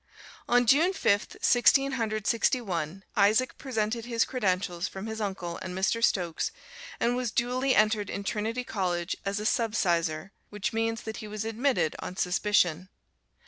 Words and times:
On 0.49 0.65
June 0.65 0.93
Fifth, 0.93 1.37
Sixteen 1.43 1.91
Hundred 1.91 2.25
Sixty 2.25 2.59
one, 2.59 3.03
Isaac 3.15 3.59
presented 3.59 4.05
his 4.05 4.25
credentials 4.25 4.87
from 4.87 5.05
his 5.05 5.21
uncle 5.21 5.57
and 5.57 5.77
Mr. 5.77 6.03
Stokes, 6.03 6.51
and 6.99 7.15
was 7.15 7.29
duly 7.29 7.75
entered 7.75 8.09
in 8.09 8.23
Trinity 8.23 8.63
College 8.63 9.15
as 9.25 9.39
a 9.39 9.43
subsizar, 9.45 10.31
which 10.49 10.73
means 10.73 11.03
that 11.03 11.17
he 11.17 11.27
was 11.27 11.45
admitted 11.45 11.95
on 11.99 12.15
suspicion. 12.17 12.89